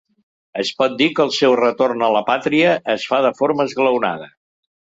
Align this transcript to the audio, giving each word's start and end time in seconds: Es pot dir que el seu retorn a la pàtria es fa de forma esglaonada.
Es 0.63 0.71
pot 0.79 0.95
dir 1.01 1.09
que 1.19 1.23
el 1.25 1.33
seu 1.35 1.53
retorn 1.59 2.05
a 2.07 2.11
la 2.17 2.25
pàtria 2.31 2.75
es 2.97 3.07
fa 3.13 3.23
de 3.27 3.33
forma 3.43 3.69
esglaonada. 3.73 4.35